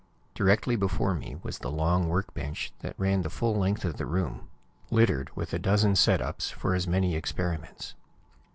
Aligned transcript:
Directly 0.33 0.75
before 0.75 1.13
me 1.13 1.35
was 1.43 1.59
the 1.59 1.69
long 1.69 2.09
work 2.09 2.33
bench 2.33 2.73
that 2.79 2.95
ran 2.99 3.21
the 3.21 3.29
full 3.29 3.55
length 3.55 3.85
of 3.85 3.97
the 3.97 4.07
room, 4.07 4.49
littered 4.89 5.29
with 5.35 5.53
a 5.53 5.59
dozen 5.59 5.95
set 5.95 6.23
ups 6.23 6.49
for 6.49 6.73
as 6.73 6.87
many 6.87 7.15
experiments. 7.15 7.93